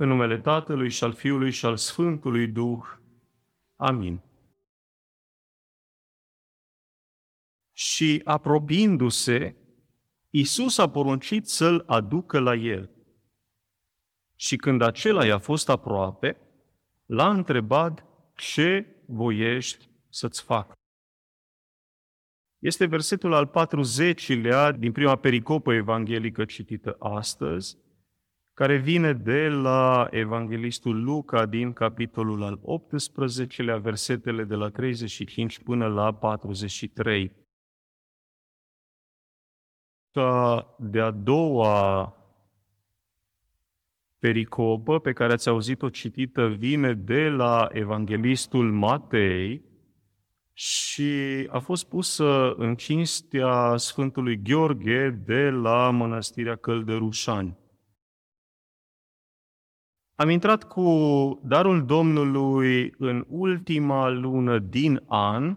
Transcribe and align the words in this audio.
În 0.00 0.08
numele 0.08 0.38
Tatălui 0.40 0.90
și 0.90 1.04
al 1.04 1.12
Fiului 1.12 1.50
și 1.50 1.66
al 1.66 1.76
Sfântului 1.76 2.46
Duh. 2.46 2.84
Amin. 3.76 4.20
Și 7.72 8.20
apropiindu-se, 8.24 9.56
Iisus 10.30 10.78
a 10.78 10.90
poruncit 10.90 11.48
să-l 11.48 11.82
aducă 11.86 12.38
la 12.38 12.54
el. 12.54 12.90
Și 14.36 14.56
când 14.56 14.82
acela 14.82 15.26
i-a 15.26 15.38
fost 15.38 15.68
aproape, 15.68 16.40
l-a 17.06 17.30
întrebat 17.30 18.04
ce 18.36 18.86
voiești 19.06 19.88
să-ți 20.08 20.42
fac. 20.42 20.72
Este 22.58 22.86
versetul 22.86 23.32
al 23.32 23.50
40-lea 23.50 24.76
din 24.78 24.92
prima 24.92 25.16
pericopă 25.16 25.72
evanghelică 25.72 26.44
citită 26.44 26.96
astăzi, 26.98 27.78
care 28.60 28.76
vine 28.76 29.12
de 29.12 29.48
la 29.48 30.08
Evanghelistul 30.10 31.02
Luca 31.02 31.46
din 31.46 31.72
capitolul 31.72 32.42
al 32.42 32.58
18-lea, 32.58 33.80
versetele 33.80 34.44
de 34.44 34.54
la 34.54 34.68
35 34.68 35.58
până 35.58 35.86
la 35.86 36.14
43. 36.14 37.32
Ca 40.10 40.66
de-a 40.78 41.10
doua 41.10 42.14
pericopă 44.18 44.98
pe 44.98 45.12
care 45.12 45.32
ați 45.32 45.48
auzit-o 45.48 45.88
citită 45.88 46.46
vine 46.46 46.92
de 46.94 47.28
la 47.28 47.68
Evanghelistul 47.72 48.72
Matei 48.72 49.64
și 50.52 51.12
a 51.50 51.58
fost 51.58 51.88
pusă 51.88 52.52
în 52.56 52.74
cinstea 52.74 53.76
Sfântului 53.76 54.42
Gheorghe 54.42 55.22
de 55.24 55.50
la 55.50 55.90
Mănăstirea 55.90 56.56
Căldărușani. 56.56 57.59
Am 60.20 60.28
intrat 60.28 60.64
cu 60.64 60.82
darul 61.44 61.86
Domnului 61.86 62.94
în 62.98 63.24
ultima 63.28 64.08
lună 64.08 64.58
din 64.58 65.02
an, 65.06 65.56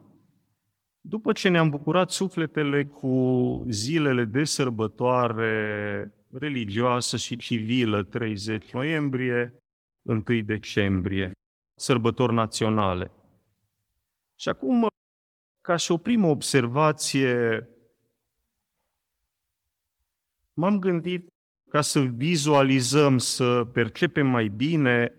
după 1.02 1.32
ce 1.32 1.50
ne-am 1.50 1.70
bucurat 1.70 2.10
sufletele 2.10 2.86
cu 2.86 3.66
zilele 3.70 4.26
de 4.26 4.44
sărbătoare 4.44 6.14
religioasă 6.32 7.18
și 7.18 7.38
civilă 7.38 8.04
30 8.04 8.72
noiembrie, 8.72 9.58
1 10.02 10.22
decembrie, 10.46 11.32
sărbători 11.80 12.34
naționale. 12.34 13.12
Și 14.40 14.50
acum, 14.50 14.88
ca 15.62 15.76
și 15.76 15.92
o 15.92 15.98
primă 15.98 16.28
observație, 16.28 17.68
m-am 20.54 20.80
gândit 20.80 21.33
ca 21.74 21.82
să 21.82 22.00
vizualizăm, 22.00 23.18
să 23.18 23.68
percepem 23.74 24.28
mai 24.28 24.48
bine 24.48 25.14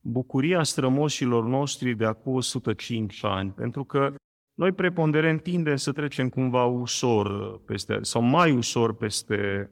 bucuria 0.00 0.62
strămoșilor 0.62 1.44
noștri 1.44 1.94
de 1.94 2.04
acum 2.04 2.34
105 2.34 3.24
ani. 3.24 3.50
Pentru 3.50 3.84
că 3.84 4.14
noi 4.54 4.72
preponderent 4.72 5.42
tindem 5.42 5.76
să 5.76 5.92
trecem 5.92 6.28
cumva 6.28 6.64
ușor 6.64 7.58
peste, 7.60 7.98
sau 8.02 8.22
mai 8.22 8.52
ușor 8.52 8.94
peste 8.94 9.70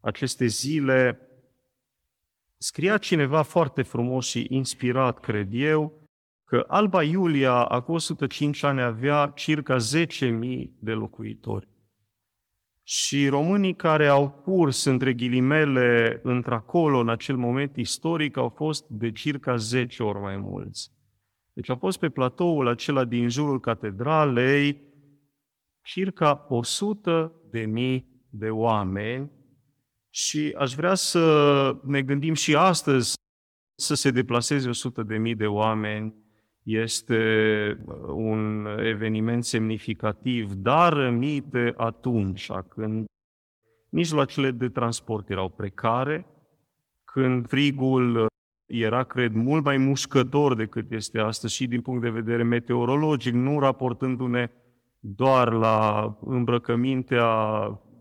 aceste 0.00 0.46
zile. 0.46 1.20
Scria 2.56 2.98
cineva 2.98 3.42
foarte 3.42 3.82
frumos 3.82 4.26
și 4.26 4.46
inspirat, 4.48 5.20
cred 5.20 5.48
eu, 5.50 5.92
că 6.44 6.64
Alba 6.68 7.02
Iulia, 7.02 7.54
acum 7.54 7.94
105 7.94 8.62
ani, 8.62 8.80
avea 8.80 9.32
circa 9.34 9.76
10.000 9.76 10.68
de 10.78 10.92
locuitori. 10.92 11.68
Și 12.86 13.28
românii 13.28 13.74
care 13.74 14.06
au 14.06 14.30
curs, 14.30 14.84
între 14.84 15.12
ghilimele, 15.12 16.20
într-acolo, 16.22 16.98
în 16.98 17.08
acel 17.08 17.36
moment 17.36 17.76
istoric, 17.76 18.36
au 18.36 18.48
fost 18.48 18.84
de 18.88 19.12
circa 19.12 19.56
10 19.56 20.02
ori 20.02 20.18
mai 20.18 20.36
mulți. 20.36 20.92
Deci 21.52 21.68
au 21.70 21.76
fost 21.76 21.98
pe 21.98 22.08
platoul 22.08 22.68
acela 22.68 23.04
din 23.04 23.28
jurul 23.28 23.60
catedralei 23.60 24.82
circa 25.82 26.46
100 26.48 27.32
de 27.50 27.60
mii 27.60 28.26
de 28.30 28.50
oameni 28.50 29.30
și 30.10 30.54
aș 30.58 30.74
vrea 30.74 30.94
să 30.94 31.76
ne 31.84 32.02
gândim 32.02 32.34
și 32.34 32.56
astăzi 32.56 33.14
să 33.74 33.94
se 33.94 34.10
deplaseze 34.10 34.68
100 34.68 35.02
de 35.02 35.16
mii 35.16 35.34
de 35.34 35.46
oameni 35.46 36.23
este 36.64 37.18
uh, 37.86 37.94
un 38.06 38.66
eveniment 38.78 39.44
semnificativ, 39.44 40.52
dar 40.52 40.92
rămite 40.92 41.74
atunci, 41.76 42.50
când 42.68 43.04
mijloacele 43.88 44.50
de 44.50 44.68
transport 44.68 45.30
erau 45.30 45.48
precare, 45.48 46.26
când 47.04 47.48
frigul 47.48 48.26
era, 48.66 49.04
cred, 49.04 49.32
mult 49.32 49.64
mai 49.64 49.76
mușcător 49.76 50.54
decât 50.54 50.90
este 50.90 51.18
astăzi 51.18 51.54
și 51.54 51.66
din 51.66 51.80
punct 51.80 52.02
de 52.02 52.10
vedere 52.10 52.42
meteorologic, 52.42 53.32
nu 53.32 53.58
raportându-ne 53.58 54.50
doar 54.98 55.52
la 55.52 56.18
îmbrăcămintea 56.20 57.28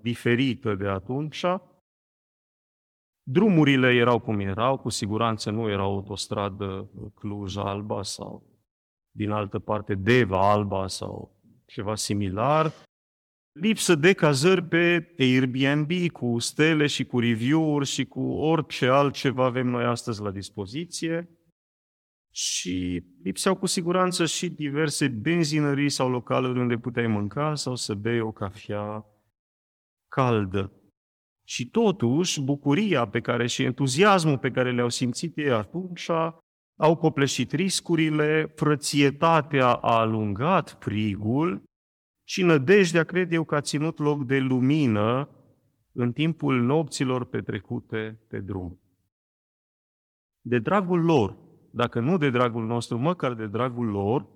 diferită 0.02 0.76
de 0.76 0.88
atunci. 0.88 1.46
Drumurile 3.24 3.96
erau 3.96 4.20
cum 4.20 4.40
erau, 4.40 4.78
cu 4.78 4.90
siguranță 4.90 5.52
nu 5.52 5.70
era 5.70 5.82
autostradă 5.82 6.90
Cluj-Alba 7.16 8.04
sau 8.04 8.53
din 9.16 9.30
altă 9.30 9.60
parte 9.60 9.96
Deva 9.96 10.52
Alba 10.52 10.88
sau 10.88 11.42
ceva 11.66 11.96
similar, 11.96 12.72
lipsă 13.60 13.96
de 13.96 14.14
cazări 14.14 14.64
pe 14.64 15.14
Airbnb 15.18 16.10
cu 16.12 16.40
stele 16.40 16.88
și 16.88 17.06
cu 17.06 17.20
review-uri 17.20 17.86
și 17.86 18.06
cu 18.06 18.22
orice 18.32 18.88
altceva 18.88 19.46
avem 19.46 19.68
noi 19.68 19.84
astăzi 19.84 20.22
la 20.22 20.32
dispoziție. 20.32 21.30
Și 22.36 23.04
lipseau 23.24 23.56
cu 23.56 23.66
siguranță 23.66 24.26
și 24.26 24.50
diverse 24.50 25.08
benzinării 25.08 25.90
sau 25.90 26.10
localuri 26.10 26.60
unde 26.60 26.78
puteai 26.78 27.08
mânca 27.08 27.56
sau 27.56 27.76
să 27.76 27.94
bei 27.94 28.20
o 28.20 28.32
cafea 28.32 29.06
caldă. 30.08 30.72
Și 31.46 31.70
totuși, 31.70 32.42
bucuria 32.42 33.08
pe 33.08 33.22
care 33.22 33.48
și 33.48 33.64
entuziasmul 33.64 34.38
pe 34.38 34.52
care 34.52 34.72
le-au 34.72 34.90
simțit 34.90 35.38
ei 35.38 35.52
atunci 35.52 36.10
au 36.80 36.96
copleșit 36.96 37.52
riscurile, 37.52 38.52
frățietatea 38.56 39.68
a 39.68 40.00
alungat 40.00 40.78
frigul 40.80 41.64
și 42.28 42.44
nădejdea, 42.44 43.04
cred 43.04 43.32
eu, 43.32 43.44
că 43.44 43.56
a 43.56 43.62
ținut 43.62 44.00
loc 44.00 44.26
de 44.26 44.40
lumină 44.40 45.30
în 45.92 46.12
timpul 46.12 46.62
nopților 46.62 47.26
petrecute 47.26 48.20
pe 48.28 48.40
drum. 48.40 48.80
De 50.42 50.60
dragul 50.60 51.04
lor, 51.04 51.38
dacă 51.72 52.00
nu 52.00 52.18
de 52.18 52.30
dragul 52.30 52.66
nostru, 52.66 52.98
măcar 52.98 53.34
de 53.34 53.48
dragul 53.48 53.88
lor, 53.88 54.28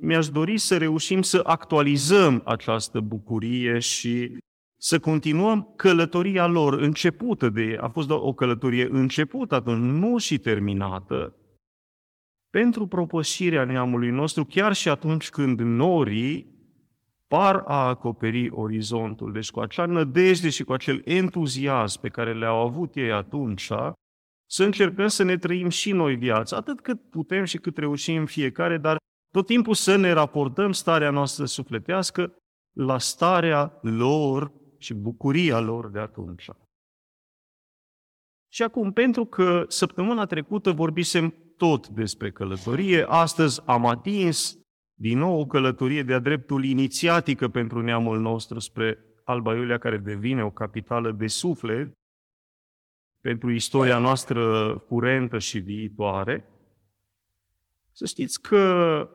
mi-aș 0.00 0.28
dori 0.28 0.58
să 0.58 0.78
reușim 0.78 1.22
să 1.22 1.40
actualizăm 1.44 2.42
această 2.44 3.00
bucurie 3.00 3.78
și 3.78 4.38
să 4.76 5.00
continuăm 5.00 5.72
călătoria 5.76 6.46
lor 6.46 6.72
începută 6.72 7.48
de 7.48 7.78
a 7.80 7.88
fost 7.88 8.10
o 8.10 8.32
călătorie 8.32 8.88
începută 8.90 9.54
atunci, 9.54 10.00
nu 10.00 10.18
și 10.18 10.38
terminată, 10.38 11.36
pentru 12.52 12.86
propășirea 12.86 13.64
neamului 13.64 14.10
nostru, 14.10 14.44
chiar 14.44 14.72
și 14.72 14.88
atunci 14.88 15.30
când 15.30 15.60
norii 15.60 16.50
par 17.26 17.62
a 17.66 17.88
acoperi 17.88 18.50
orizontul. 18.50 19.32
Deci 19.32 19.50
cu 19.50 19.60
acea 19.60 19.86
nădejde 19.86 20.50
și 20.50 20.64
cu 20.64 20.72
acel 20.72 21.02
entuziasm 21.04 22.00
pe 22.00 22.08
care 22.08 22.34
le-au 22.34 22.66
avut 22.66 22.94
ei 22.94 23.12
atunci, 23.12 23.70
să 24.46 24.64
încercăm 24.64 25.06
să 25.06 25.22
ne 25.22 25.36
trăim 25.36 25.68
și 25.68 25.92
noi 25.92 26.16
viața, 26.16 26.56
atât 26.56 26.80
cât 26.80 27.10
putem 27.10 27.44
și 27.44 27.58
cât 27.58 27.76
reușim 27.78 28.26
fiecare, 28.26 28.78
dar 28.78 28.96
tot 29.30 29.46
timpul 29.46 29.74
să 29.74 29.96
ne 29.96 30.12
raportăm 30.12 30.72
starea 30.72 31.10
noastră 31.10 31.44
sufletească 31.44 32.34
la 32.72 32.98
starea 32.98 33.78
lor 33.82 34.52
și 34.78 34.94
bucuria 34.94 35.60
lor 35.60 35.90
de 35.90 35.98
atunci. 35.98 36.48
Și 38.52 38.62
acum, 38.62 38.92
pentru 38.92 39.24
că 39.24 39.64
săptămâna 39.68 40.26
trecută 40.26 40.70
vorbisem 40.70 41.34
tot 41.62 41.88
despre 41.88 42.30
călătorie. 42.30 43.04
Astăzi 43.08 43.60
am 43.66 43.86
atins 43.86 44.58
din 44.94 45.18
nou 45.18 45.40
o 45.40 45.46
călătorie 45.46 46.02
de-a 46.02 46.18
dreptul 46.18 46.64
inițiatică 46.64 47.48
pentru 47.48 47.82
neamul 47.82 48.20
nostru 48.20 48.58
spre 48.58 48.98
Alba 49.24 49.54
Iulia, 49.54 49.78
care 49.78 49.96
devine 49.96 50.44
o 50.44 50.50
capitală 50.50 51.12
de 51.12 51.26
suflet 51.26 51.92
pentru 53.20 53.50
istoria 53.50 53.98
noastră 53.98 54.74
curentă 54.78 55.38
și 55.38 55.58
viitoare. 55.58 56.48
Să 57.92 58.06
știți 58.06 58.40
că 58.40 59.08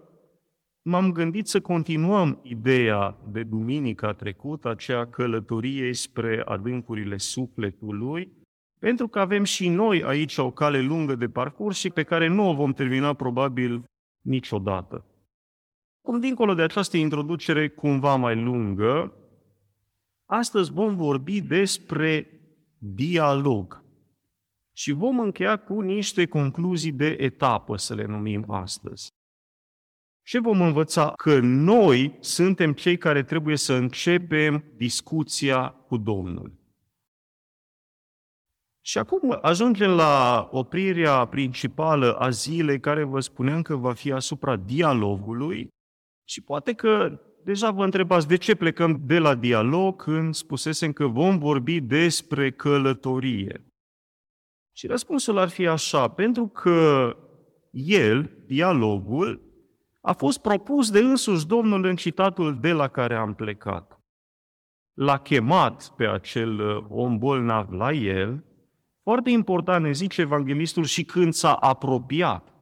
m-am 0.81 1.11
gândit 1.11 1.47
să 1.47 1.61
continuăm 1.61 2.39
ideea 2.43 3.17
de 3.31 3.43
duminica 3.43 4.13
trecută, 4.13 4.69
aceea 4.69 5.07
călătoriei 5.07 5.93
spre 5.93 6.41
adâncurile 6.45 7.17
sufletului, 7.17 8.31
pentru 8.79 9.07
că 9.07 9.19
avem 9.19 9.43
și 9.43 9.69
noi 9.69 10.03
aici 10.03 10.37
o 10.37 10.51
cale 10.51 10.81
lungă 10.81 11.15
de 11.15 11.29
parcurs 11.29 11.77
și 11.77 11.89
pe 11.89 12.03
care 12.03 12.27
nu 12.27 12.49
o 12.49 12.53
vom 12.53 12.73
termina 12.73 13.13
probabil 13.13 13.83
niciodată. 14.21 15.05
Cum 16.01 16.19
dincolo 16.19 16.53
de 16.53 16.61
această 16.61 16.97
introducere 16.97 17.69
cumva 17.69 18.15
mai 18.15 18.43
lungă, 18.43 19.13
astăzi 20.25 20.71
vom 20.71 20.95
vorbi 20.95 21.41
despre 21.41 22.41
dialog. 22.77 23.83
Și 24.73 24.91
vom 24.91 25.19
încheia 25.19 25.57
cu 25.57 25.81
niște 25.81 26.25
concluzii 26.25 26.91
de 26.91 27.15
etapă, 27.19 27.77
să 27.77 27.93
le 27.93 28.05
numim 28.05 28.51
astăzi. 28.51 29.09
Ce 30.23 30.39
vom 30.39 30.61
învăța? 30.61 31.13
Că 31.15 31.39
noi 31.39 32.17
suntem 32.19 32.73
cei 32.73 32.97
care 32.97 33.23
trebuie 33.23 33.55
să 33.57 33.73
începem 33.73 34.63
discuția 34.75 35.69
cu 35.69 35.97
Domnul. 35.97 36.56
Și 38.87 38.97
acum 38.97 39.37
ajungem 39.41 39.91
la 39.91 40.47
oprirea 40.51 41.25
principală 41.25 42.13
a 42.13 42.29
zilei 42.29 42.79
care 42.79 43.03
vă 43.03 43.19
spuneam 43.19 43.61
că 43.61 43.75
va 43.75 43.93
fi 43.93 44.11
asupra 44.11 44.55
dialogului 44.55 45.67
și 46.27 46.41
poate 46.41 46.73
că 46.73 47.19
deja 47.43 47.71
vă 47.71 47.83
întrebați 47.83 48.27
de 48.27 48.35
ce 48.35 48.55
plecăm 48.55 49.01
de 49.05 49.17
la 49.17 49.35
dialog 49.35 50.01
când 50.01 50.33
spusesem 50.33 50.91
că 50.93 51.07
vom 51.07 51.37
vorbi 51.37 51.81
despre 51.81 52.51
călătorie. 52.51 53.65
Și 54.75 54.87
răspunsul 54.87 55.37
ar 55.37 55.49
fi 55.49 55.67
așa, 55.67 56.07
pentru 56.07 56.47
că 56.47 57.11
el, 57.71 58.43
dialogul, 58.45 59.41
a 60.01 60.13
fost 60.13 60.41
propus 60.41 60.91
de 60.91 60.99
însuși 60.99 61.47
Domnul 61.47 61.85
în 61.85 61.95
citatul 61.95 62.59
de 62.59 62.71
la 62.71 62.87
care 62.87 63.15
am 63.15 63.33
plecat. 63.33 63.99
L-a 64.93 65.17
chemat 65.17 65.93
pe 65.95 66.07
acel 66.07 66.59
uh, 66.59 66.85
om 66.89 67.17
bolnav 67.17 67.71
la 67.71 67.91
el, 67.91 68.46
foarte 69.07 69.29
important 69.29 69.83
ne 69.83 69.91
zice 69.91 70.21
evanghelistul 70.21 70.83
și 70.83 71.03
când 71.03 71.33
s-a 71.33 71.53
apropiat. 71.53 72.53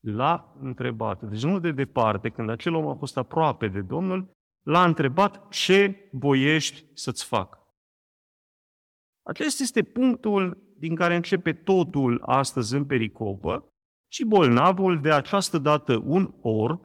L-a 0.00 0.56
întrebat, 0.60 1.22
deci 1.22 1.42
nu 1.42 1.60
de 1.60 1.72
departe, 1.72 2.28
când 2.28 2.50
acel 2.50 2.74
om 2.74 2.86
a 2.86 2.94
fost 2.94 3.16
aproape 3.16 3.68
de 3.68 3.80
Domnul, 3.80 4.30
l-a 4.62 4.84
întrebat 4.84 5.48
ce 5.48 6.08
voiești 6.12 6.86
să-ți 6.94 7.24
fac. 7.24 7.58
Acesta 9.22 9.62
este 9.62 9.82
punctul 9.82 10.74
din 10.78 10.94
care 10.94 11.14
începe 11.14 11.52
totul 11.52 12.22
astăzi 12.24 12.74
în 12.74 12.86
pericopă 12.86 13.72
și 14.12 14.24
bolnavul, 14.24 15.00
de 15.00 15.12
această 15.12 15.58
dată 15.58 16.02
un 16.04 16.34
orb, 16.40 16.84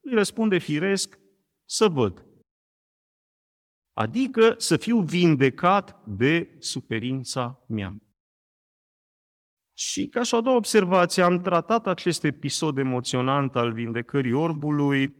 îi 0.00 0.14
răspunde 0.14 0.58
firesc 0.58 1.18
să 1.64 1.88
văd. 1.88 2.26
Adică 3.94 4.54
să 4.58 4.76
fiu 4.76 5.00
vindecat 5.00 6.04
de 6.06 6.56
suferința 6.58 7.64
mea. 7.68 7.96
Și 9.76 10.06
ca 10.06 10.22
și 10.22 10.34
o 10.34 10.36
a 10.36 10.40
doua 10.40 10.56
observație, 10.56 11.22
am 11.22 11.40
tratat 11.40 11.86
acest 11.86 12.24
episod 12.24 12.78
emoționant 12.78 13.56
al 13.56 13.72
vindecării 13.72 14.32
orbului 14.32 15.16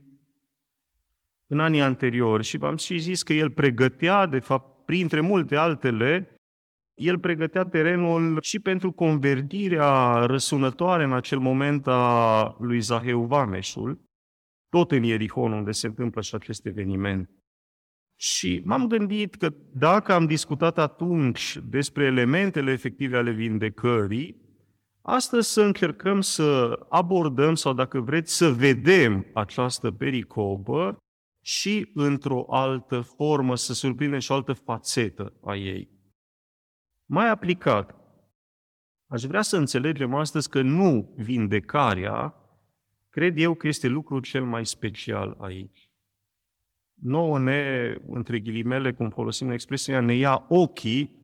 în 1.47 1.61
anii 1.61 1.81
anteriori 1.81 2.45
și 2.45 2.57
v-am 2.57 2.77
și 2.77 2.99
zis 2.99 3.23
că 3.23 3.33
el 3.33 3.51
pregătea, 3.51 4.27
de 4.27 4.39
fapt, 4.39 4.85
printre 4.85 5.21
multe 5.21 5.57
altele, 5.57 6.37
el 6.95 7.19
pregătea 7.19 7.65
terenul 7.65 8.39
și 8.41 8.61
pentru 8.61 8.93
convertirea 8.93 10.13
răsunătoare 10.27 11.05
în 11.05 11.13
acel 11.13 11.39
moment 11.39 11.87
a 11.87 12.57
lui 12.59 12.81
Zaheu 12.81 13.25
Vameșul, 13.25 14.01
tot 14.69 14.91
în 14.91 15.03
Ierihon, 15.03 15.53
unde 15.53 15.71
se 15.71 15.87
întâmplă 15.87 16.21
și 16.21 16.35
acest 16.35 16.67
eveniment. 16.67 17.31
Și 18.17 18.63
m-am 18.65 18.87
gândit 18.87 19.35
că 19.35 19.55
dacă 19.73 20.13
am 20.13 20.27
discutat 20.27 20.79
atunci 20.79 21.59
despre 21.69 22.05
elementele 22.05 22.73
efective 22.73 23.17
ale 23.17 23.31
vindecării, 23.31 24.43
astăzi 25.03 25.53
să 25.53 25.63
încercăm 25.63 26.21
să 26.21 26.79
abordăm 26.89 27.55
sau, 27.55 27.73
dacă 27.73 28.01
vreți, 28.01 28.37
să 28.37 28.49
vedem 28.49 29.27
această 29.35 29.91
pericopă 29.91 30.97
și 31.45 31.91
într-o 31.95 32.47
altă 32.49 33.01
formă, 33.01 33.57
să 33.57 33.73
surprindem 33.73 34.19
și 34.19 34.31
o 34.31 34.35
altă 34.35 34.53
fațetă 34.53 35.33
a 35.45 35.57
ei. 35.57 35.89
Mai 37.05 37.29
aplicat, 37.29 37.95
aș 39.07 39.23
vrea 39.23 39.43
să 39.43 39.57
înțelegem 39.57 40.15
astăzi 40.15 40.49
că 40.49 40.63
nu 40.63 41.15
vindecarea, 41.17 42.35
cred 43.11 43.39
eu 43.39 43.55
că 43.55 43.67
este 43.67 43.89
lucrul 43.89 44.21
cel 44.21 44.45
mai 44.45 44.67
special 44.67 45.37
aici. 45.41 45.84
Nouă 47.03 47.39
ne, 47.39 47.95
între 48.07 48.41
ghilimele, 48.41 48.93
cum 48.93 49.11
folosim 49.11 49.51
expresia, 49.51 50.01
ne 50.01 50.15
ia 50.15 50.47
ochii 50.49 51.23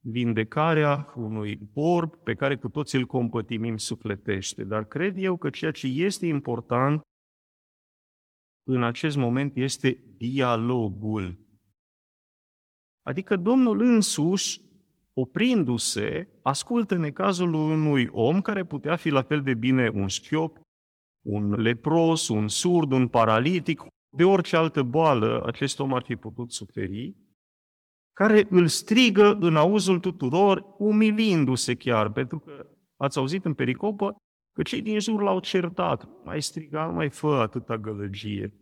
vindecarea 0.00 1.12
unui 1.16 1.70
orb 1.74 2.16
pe 2.16 2.34
care 2.34 2.56
cu 2.56 2.68
toții 2.68 2.98
îl 2.98 3.06
compătimim 3.06 3.76
sufletește. 3.76 4.64
Dar 4.64 4.84
cred 4.84 5.16
eu 5.16 5.36
că 5.36 5.50
ceea 5.50 5.70
ce 5.70 5.86
este 5.86 6.26
important 6.26 7.00
în 8.70 8.82
acest 8.82 9.16
moment 9.16 9.56
este 9.56 10.02
dialogul. 10.16 11.46
Adică 13.02 13.36
Domnul 13.36 13.80
însuși 13.80 14.60
oprindu-se, 15.12 16.28
ascultă 16.42 16.96
necazul 16.96 17.54
unui 17.54 18.08
om 18.10 18.40
care 18.40 18.64
putea 18.64 18.96
fi 18.96 19.08
la 19.08 19.22
fel 19.22 19.42
de 19.42 19.54
bine 19.54 19.88
un 19.88 20.06
șchiop, 20.06 20.60
un 21.26 21.50
lepros, 21.52 22.28
un 22.28 22.48
surd, 22.48 22.92
un 22.92 23.08
paralitic, 23.08 23.80
de 24.08 24.24
orice 24.24 24.56
altă 24.56 24.82
boală 24.82 25.42
acest 25.46 25.78
om 25.78 25.94
ar 25.94 26.02
fi 26.02 26.16
putut 26.16 26.52
suferi, 26.52 27.16
care 28.12 28.46
îl 28.50 28.66
strigă 28.66 29.36
în 29.40 29.56
auzul 29.56 30.00
tuturor, 30.00 30.64
umilindu-se 30.78 31.74
chiar, 31.74 32.12
pentru 32.12 32.38
că 32.38 32.66
ați 32.96 33.18
auzit 33.18 33.44
în 33.44 33.54
pericopă 33.54 34.16
că 34.54 34.62
cei 34.62 34.82
din 34.82 34.98
jur 34.98 35.22
l-au 35.22 35.40
certat, 35.40 36.08
mai 36.24 36.42
striga, 36.42 36.86
mai 36.86 37.10
fă 37.10 37.26
atâta 37.26 37.78
gălăgie. 37.78 38.54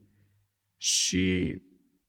Și 0.77 1.57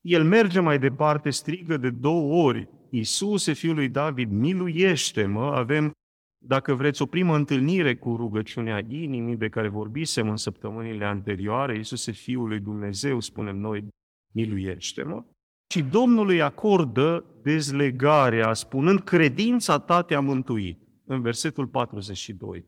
el 0.01 0.23
merge 0.23 0.59
mai 0.59 0.79
departe, 0.79 1.29
strigă 1.29 1.77
de 1.77 1.89
două 1.89 2.45
ori, 2.45 2.69
Iisuse, 2.89 3.53
Fiul 3.53 3.75
lui 3.75 3.89
David, 3.89 4.31
miluiește-mă, 4.31 5.45
avem, 5.45 5.91
dacă 6.37 6.73
vreți, 6.73 7.01
o 7.01 7.05
primă 7.05 7.35
întâlnire 7.35 7.95
cu 7.95 8.15
rugăciunea 8.15 8.83
inimii 8.87 9.35
de 9.35 9.49
care 9.49 9.67
vorbisem 9.67 10.29
în 10.29 10.37
săptămânile 10.37 11.05
anterioare, 11.05 11.75
Iisuse, 11.75 12.11
Fiul 12.11 12.47
lui 12.47 12.59
Dumnezeu, 12.59 13.19
spunem 13.19 13.57
noi, 13.57 13.87
miluiește-mă. 14.33 15.23
Și 15.69 15.83
Domnul 15.83 16.27
îi 16.27 16.41
acordă 16.41 17.25
dezlegarea, 17.41 18.53
spunând, 18.53 18.99
credința 18.99 19.79
ta 19.79 20.01
te-a 20.01 20.19
mântuit, 20.19 20.79
în 21.05 21.21
versetul 21.21 21.67
42. 21.67 22.65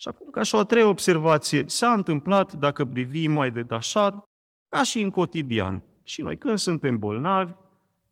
Și 0.00 0.08
acum, 0.08 0.30
ca 0.30 0.42
și 0.42 0.54
o 0.54 0.58
a 0.58 0.64
treia 0.64 0.88
observație, 0.88 1.64
s-a 1.66 1.92
întâmplat, 1.92 2.52
dacă 2.52 2.84
privim 2.84 3.32
mai 3.32 3.50
detașat, 3.50 4.24
ca 4.68 4.82
și 4.82 5.00
în 5.00 5.10
cotidian. 5.10 5.82
Și 6.02 6.22
noi 6.22 6.38
când 6.38 6.58
suntem 6.58 6.98
bolnavi, 6.98 7.52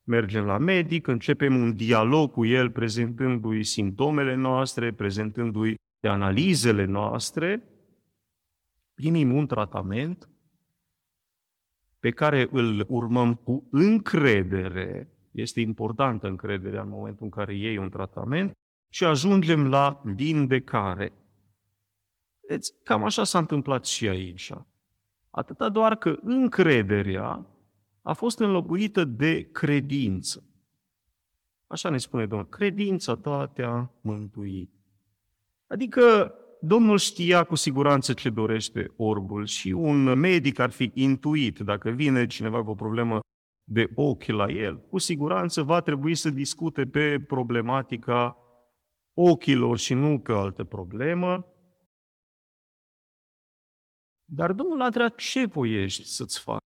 mergem 0.04 0.44
la 0.44 0.58
medic, 0.58 1.06
începem 1.06 1.56
un 1.56 1.76
dialog 1.76 2.32
cu 2.32 2.44
el 2.44 2.70
prezentându-i 2.70 3.64
simptomele 3.64 4.34
noastre, 4.34 4.92
prezentându-i 4.92 5.75
analizele 6.00 6.84
noastre, 6.84 7.62
primim 8.94 9.34
un 9.34 9.46
tratament 9.46 10.28
pe 11.99 12.11
care 12.11 12.49
îl 12.50 12.84
urmăm 12.88 13.34
cu 13.34 13.68
încredere, 13.70 15.08
este 15.30 15.61
importantă 15.61 16.26
încrederea 16.26 16.82
în 16.82 16.88
momentul 16.88 17.25
în 17.25 17.30
care 17.30 17.54
iei 17.54 17.76
un 17.76 17.90
tratament, 17.90 18.52
și 18.88 19.04
ajungem 19.04 19.68
la 19.68 20.00
vindecare. 20.04 21.12
Deci, 22.49 22.66
cam 22.82 23.04
așa 23.04 23.25
s-a 23.25 23.38
întâmplat 23.38 23.84
și 23.84 24.08
aici. 24.08 24.52
Atâta 25.30 25.68
doar 25.68 25.96
că 25.96 26.18
încrederea 26.23 27.46
a 28.04 28.12
fost 28.12 28.38
înlocuită 28.38 29.04
de 29.04 29.50
credință. 29.50 30.44
Așa 31.66 31.88
ne 31.88 31.99
spune 31.99 32.26
Domnul, 32.26 32.49
credința 32.49 33.16
ta 33.16 33.46
te-a 33.46 33.92
mântuit. 34.00 34.73
Adică 35.66 36.34
Domnul 36.61 36.99
știa 36.99 37.44
cu 37.44 37.54
siguranță 37.54 38.12
ce 38.12 38.30
dorește 38.30 38.92
orbul 38.96 39.46
și 39.46 39.68
un 39.68 40.18
medic 40.18 40.58
ar 40.58 40.70
fi 40.70 40.90
intuit 40.94 41.58
dacă 41.58 41.90
vine 41.90 42.26
cineva 42.26 42.64
cu 42.64 42.70
o 42.70 42.75
problemă 42.75 43.20
de 43.64 43.90
ochi 43.94 44.26
la 44.26 44.50
el. 44.50 44.80
Cu 44.80 44.99
siguranță 44.99 45.62
va 45.62 45.80
trebui 45.80 46.14
să 46.14 46.30
discute 46.30 46.87
pe 46.87 47.20
problematica 47.20 48.38
ochilor 49.14 49.78
și 49.78 49.94
nu 49.94 50.18
pe 50.18 50.32
altă 50.32 50.64
problemă. 50.64 51.46
Dar 54.25 54.52
Domnul 54.52 54.80
a 54.80 54.84
întrebat 54.84 55.14
ce 55.14 55.46
voiești 55.46 56.04
să-ți 56.04 56.40
fac? 56.40 56.62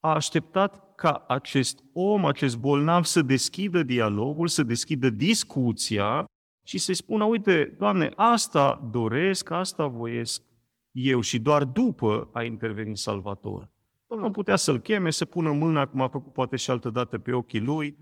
A 0.00 0.14
așteptat 0.14 0.94
ca 0.94 1.24
acest 1.28 1.84
om, 1.92 2.24
acest 2.24 2.58
bolnav 2.58 3.04
să 3.04 3.22
deschidă 3.22 3.82
dialogul, 3.82 4.48
să 4.48 4.62
deschidă 4.62 5.10
discuția 5.10 6.24
și 6.66 6.78
să-i 6.78 6.94
spună, 6.94 7.24
uite, 7.24 7.74
Doamne, 7.78 8.12
asta 8.16 8.88
doresc, 8.90 9.50
asta 9.50 9.86
voiesc 9.86 10.42
eu 10.90 11.20
și 11.20 11.38
doar 11.38 11.64
după 11.64 12.30
a 12.32 12.42
intervenit 12.42 12.96
Salvator. 12.96 13.70
Domnul 14.06 14.30
putea 14.30 14.56
să-l 14.56 14.78
cheme, 14.78 15.10
să 15.10 15.24
pună 15.24 15.52
mâna, 15.52 15.86
cum 15.86 16.00
a 16.00 16.08
făcut 16.08 16.32
poate 16.32 16.56
și 16.56 16.70
altă 16.70 16.90
dată 16.90 17.18
pe 17.18 17.32
ochii 17.32 17.60
lui, 17.60 17.96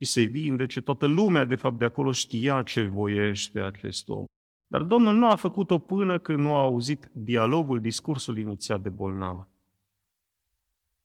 și 0.00 0.10
să-i 0.10 0.26
vindece. 0.26 0.80
Toată 0.80 1.06
lumea, 1.06 1.44
de 1.44 1.54
fapt, 1.54 1.78
de 1.78 1.84
acolo 1.84 2.12
știa 2.12 2.62
ce 2.62 2.82
voiește 2.82 3.60
acest 3.60 4.08
om. 4.08 4.24
Dar 4.66 4.82
Domnul 4.82 5.14
nu 5.14 5.30
a 5.30 5.34
făcut-o 5.34 5.78
până 5.78 6.18
când 6.18 6.38
nu 6.38 6.54
a 6.54 6.60
auzit 6.60 7.10
dialogul, 7.12 7.80
discursul 7.80 8.38
inițiat 8.38 8.80
de 8.80 8.88
bolnav. 8.88 9.48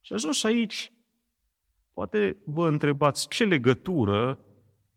Și 0.06 0.14
ajuns 0.14 0.44
aici, 0.44 0.94
poate 1.94 2.38
vă 2.44 2.68
întrebați 2.68 3.28
ce 3.28 3.46
legătură 3.46 4.40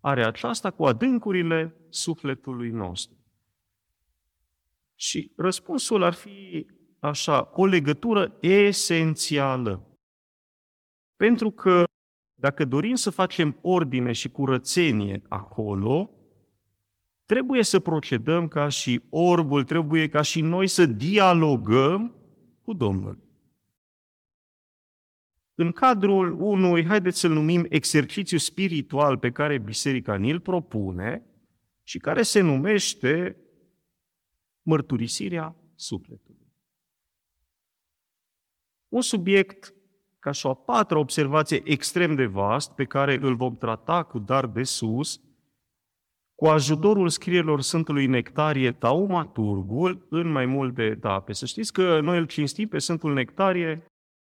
are 0.00 0.24
aceasta 0.24 0.70
cu 0.70 0.84
adâncurile 0.84 1.76
sufletului 1.88 2.70
nostru? 2.70 3.16
Și 4.94 5.32
răspunsul 5.36 6.02
ar 6.02 6.12
fi 6.12 6.66
așa, 6.98 7.50
o 7.52 7.66
legătură 7.66 8.36
esențială. 8.40 9.98
Pentru 11.16 11.50
că 11.50 11.84
dacă 12.34 12.64
dorim 12.64 12.94
să 12.94 13.10
facem 13.10 13.58
ordine 13.62 14.12
și 14.12 14.28
curățenie 14.28 15.22
acolo, 15.28 16.10
trebuie 17.24 17.62
să 17.62 17.80
procedăm 17.80 18.48
ca 18.48 18.68
și 18.68 19.02
orbul, 19.10 19.64
trebuie 19.64 20.08
ca 20.08 20.22
și 20.22 20.40
noi 20.40 20.66
să 20.66 20.86
dialogăm 20.86 22.14
cu 22.62 22.72
Domnul. 22.72 23.27
În 25.60 25.72
cadrul 25.72 26.40
unui, 26.40 26.84
haideți 26.84 27.18
să-l 27.18 27.30
numim, 27.30 27.66
exercițiu 27.68 28.38
spiritual 28.38 29.18
pe 29.18 29.30
care 29.30 29.58
Biserica 29.58 30.16
ni-l 30.16 30.40
propune 30.40 31.26
și 31.82 31.98
care 31.98 32.22
se 32.22 32.40
numește 32.40 33.36
mărturisirea 34.62 35.56
sufletului. 35.74 36.52
Un 38.88 39.00
subiect 39.00 39.74
ca 40.18 40.30
și 40.30 40.46
o 40.46 40.50
a 40.50 40.54
patra 40.54 40.98
observație 40.98 41.60
extrem 41.64 42.14
de 42.14 42.26
vast, 42.26 42.72
pe 42.72 42.84
care 42.84 43.18
îl 43.20 43.36
vom 43.36 43.56
trata 43.56 44.02
cu 44.02 44.18
dar 44.18 44.46
de 44.46 44.62
sus, 44.62 45.20
cu 46.34 46.46
ajutorul 46.46 47.08
scrierilor 47.08 47.60
Sfântului 47.60 48.06
Nectarie 48.06 48.72
Taumaturgul 48.72 50.06
în 50.10 50.30
mai 50.30 50.46
multe 50.46 50.82
etape. 50.82 51.32
Să 51.32 51.46
știți 51.46 51.72
că 51.72 52.00
noi 52.00 52.18
îl 52.18 52.26
cinstim 52.26 52.68
pe 52.68 52.78
Sfântul 52.78 53.12
Nectarie 53.12 53.82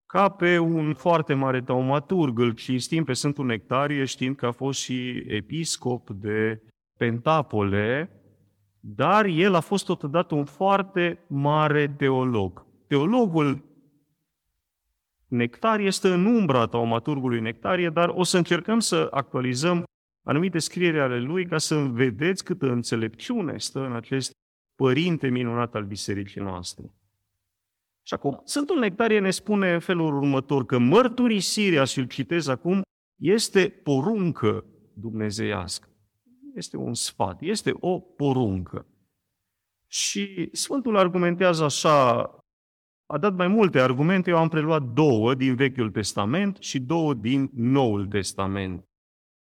ca 0.08 0.30
pe 0.30 0.58
un 0.58 0.94
foarte 0.94 1.34
mare 1.34 1.62
taumaturg, 1.62 2.40
îl 2.40 2.52
cinstim 2.52 3.04
pe 3.04 3.14
Sfântul 3.14 3.46
Nectarie 3.46 4.06
știind 4.06 4.36
că 4.36 4.46
a 4.46 4.52
fost 4.52 4.80
și 4.80 5.24
episcop 5.28 6.10
de 6.10 6.62
Pentapole, 6.98 8.12
dar 8.80 9.26
el 9.26 9.54
a 9.54 9.60
fost 9.60 9.86
totodată 9.86 10.36
un 10.36 10.46
foarte 10.46 11.26
mare 11.28 11.88
teolog. 11.88 12.66
Teologul 12.88 13.66
Nectarie 15.28 15.92
stă 15.92 16.14
în 16.14 16.26
umbra 16.26 16.66
taumaturgului 16.66 17.42
Nectarie, 17.42 17.90
dar 17.90 18.10
o 18.10 18.24
să 18.24 18.38
încercăm 18.38 18.80
să 18.80 19.08
actualizăm 19.12 19.84
anumite 20.24 20.60
scrieri 20.60 21.00
ale 21.00 21.20
lui 21.20 21.46
ca 21.46 21.58
să 21.58 21.76
vedeți 21.76 22.44
câtă 22.44 22.72
înțelepciune 22.72 23.58
stă 23.58 23.80
în 23.86 23.94
acest 23.96 24.32
părinte 24.76 25.28
minunat 25.28 25.76
al 25.76 25.84
bisericii 25.84 26.42
noastre. 26.42 26.92
Și 28.08 28.14
acum, 28.14 28.42
Sfântul 28.44 28.80
Nectarie 28.80 29.20
ne 29.20 29.30
spune 29.30 29.74
în 29.74 29.80
felul 29.80 30.16
următor 30.16 30.66
că 30.66 30.78
mărturisirea, 30.78 31.84
și 31.84 32.00
îl 32.00 32.08
citez 32.08 32.48
acum, 32.48 32.82
este 33.22 33.70
poruncă 33.70 34.66
dumnezeiască. 34.94 35.90
Este 36.56 36.78
un 36.78 36.94
sfat, 36.94 37.42
este 37.42 37.74
o 37.80 38.00
poruncă. 38.00 38.88
Și 39.88 40.50
Sfântul 40.52 40.98
argumentează 40.98 41.64
așa, 41.64 42.20
a 43.06 43.18
dat 43.18 43.36
mai 43.36 43.48
multe 43.48 43.80
argumente, 43.80 44.30
eu 44.30 44.38
am 44.38 44.50
preluat 44.50 44.82
două 44.82 45.34
din 45.34 45.56
Vechiul 45.56 45.92
Testament 45.92 46.58
și 46.60 46.80
două 46.80 47.14
din 47.14 47.50
Noul 47.54 48.08
Testament. 48.08 48.84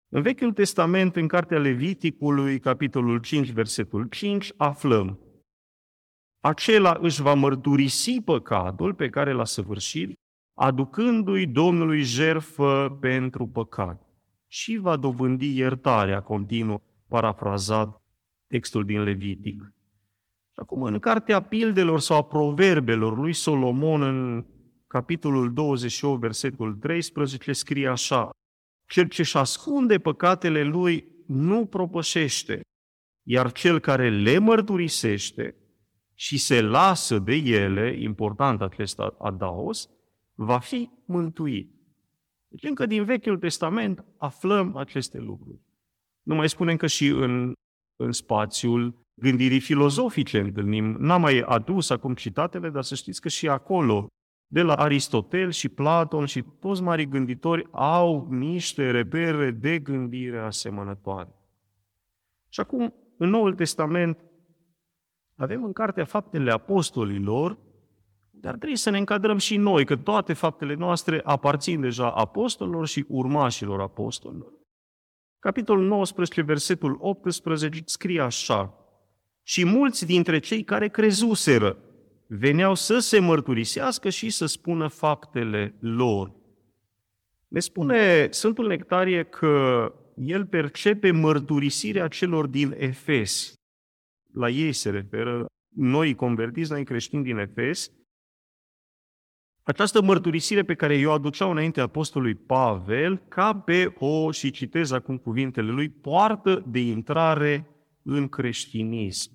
În 0.08 0.22
Vechiul 0.22 0.52
Testament, 0.52 1.16
în 1.16 1.26
Cartea 1.26 1.58
Leviticului, 1.58 2.58
capitolul 2.58 3.18
5, 3.18 3.50
versetul 3.50 4.08
5, 4.08 4.52
aflăm 4.56 5.31
acela 6.42 6.98
își 7.00 7.22
va 7.22 7.34
mărturisi 7.34 8.20
păcatul 8.20 8.94
pe 8.94 9.08
care 9.08 9.32
l-a 9.32 9.44
săvârșit, 9.44 10.18
aducându-i 10.58 11.46
Domnului 11.46 12.02
jerfă 12.02 12.98
pentru 13.00 13.46
păcat 13.46 14.06
și 14.48 14.76
va 14.76 14.96
dobândi 14.96 15.56
iertarea, 15.56 16.20
continuă 16.20 16.80
parafrazat 17.08 18.02
textul 18.46 18.84
din 18.84 19.02
Levitic. 19.02 19.72
Și 20.52 20.58
acum, 20.60 20.82
în 20.82 20.98
Cartea 20.98 21.42
Pildelor 21.42 22.00
sau 22.00 22.16
a 22.16 22.22
Proverbelor 22.22 23.18
lui 23.18 23.32
Solomon, 23.32 24.02
în 24.02 24.46
capitolul 24.86 25.52
28, 25.52 26.20
versetul 26.20 26.74
13, 26.74 27.52
scrie 27.52 27.88
așa, 27.88 28.30
Cel 28.90 29.08
ce-și 29.08 29.36
ascunde 29.36 29.98
păcatele 29.98 30.62
lui 30.62 31.06
nu 31.26 31.66
propășește, 31.66 32.60
iar 33.22 33.52
cel 33.52 33.78
care 33.78 34.10
le 34.10 34.38
mărturisește 34.38 35.56
și 36.14 36.38
se 36.38 36.60
lasă 36.60 37.18
de 37.18 37.34
ele, 37.34 37.96
important 38.00 38.60
acest 38.60 38.98
adaos, 39.18 39.90
va 40.34 40.58
fi 40.58 40.90
mântuit. 41.04 41.74
Deci 42.48 42.62
încă 42.62 42.86
din 42.86 43.04
Vechiul 43.04 43.38
Testament 43.38 44.04
aflăm 44.16 44.76
aceste 44.76 45.18
lucruri. 45.18 45.60
Nu 46.22 46.34
mai 46.34 46.48
spunem 46.48 46.76
că 46.76 46.86
și 46.86 47.06
în, 47.06 47.52
în 47.96 48.12
spațiul 48.12 48.94
gândirii 49.14 49.60
filozofice 49.60 50.40
întâlnim. 50.40 50.96
N-am 50.98 51.20
mai 51.20 51.38
adus 51.38 51.90
acum 51.90 52.14
citatele, 52.14 52.70
dar 52.70 52.82
să 52.82 52.94
știți 52.94 53.20
că 53.20 53.28
și 53.28 53.48
acolo, 53.48 54.06
de 54.46 54.62
la 54.62 54.74
Aristotel 54.74 55.50
și 55.50 55.68
Platon 55.68 56.26
și 56.26 56.44
toți 56.60 56.82
mari 56.82 57.08
gânditori 57.08 57.68
au 57.70 58.26
niște 58.30 58.90
repere 58.90 59.50
de 59.50 59.78
gândire 59.78 60.38
asemănătoare. 60.38 61.34
Și 62.48 62.60
acum, 62.60 62.94
în 63.16 63.28
Noul 63.28 63.54
Testament, 63.54 64.18
avem 65.42 65.64
în 65.64 65.72
Cartea 65.72 66.04
Faptele 66.04 66.50
Apostolilor, 66.50 67.58
dar 68.30 68.54
trebuie 68.54 68.76
să 68.76 68.90
ne 68.90 68.98
încadrăm 68.98 69.38
și 69.38 69.56
noi, 69.56 69.84
că 69.84 69.96
toate 69.96 70.32
faptele 70.32 70.74
noastre 70.74 71.20
aparțin 71.24 71.80
deja 71.80 72.10
apostolilor 72.10 72.86
și 72.86 73.04
urmașilor 73.08 73.80
apostolilor. 73.80 74.52
Capitolul 75.38 75.86
19, 75.86 76.42
versetul 76.42 76.96
18, 77.00 77.82
scrie 77.84 78.20
așa, 78.20 78.74
Și 79.42 79.64
mulți 79.64 80.06
dintre 80.06 80.38
cei 80.38 80.64
care 80.64 80.88
crezuseră 80.88 81.76
veneau 82.26 82.74
să 82.74 82.98
se 82.98 83.18
mărturisească 83.18 84.08
și 84.08 84.30
să 84.30 84.46
spună 84.46 84.88
faptele 84.88 85.74
lor. 85.80 86.32
Ne 87.48 87.60
spune 87.60 88.28
Sfântul 88.30 88.66
Nectarie 88.66 89.22
că 89.22 89.92
el 90.16 90.46
percepe 90.46 91.10
mărturisirea 91.10 92.08
celor 92.08 92.46
din 92.46 92.74
Efes 92.78 93.61
la 94.32 94.48
ei 94.48 94.72
se 94.72 94.90
referă, 94.90 95.46
noi 95.74 96.14
convertiți, 96.14 96.70
noi 96.70 96.84
creștini 96.84 97.22
din 97.22 97.36
Efes, 97.36 97.90
această 99.64 100.02
mărturisire 100.02 100.62
pe 100.62 100.74
care 100.74 100.98
eu 100.98 101.12
aduceau 101.12 101.50
înainte 101.50 101.80
apostolului 101.80 102.34
Pavel, 102.34 103.16
ca 103.28 103.54
pe 103.54 103.94
o, 103.98 104.30
și 104.30 104.50
citez 104.50 104.90
acum 104.90 105.16
cuvintele 105.16 105.70
lui, 105.70 105.88
poartă 105.88 106.64
de 106.66 106.80
intrare 106.80 107.66
în 108.02 108.28
creștinism. 108.28 109.30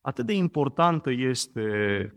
Atât 0.00 0.26
de 0.26 0.32
importantă 0.32 1.10
este 1.10 1.64